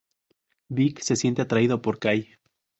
Vic 0.67 0.99
se 1.01 1.15
siente 1.15 1.43
atraído 1.43 1.83
por 1.83 1.99
Kay. 1.99 2.27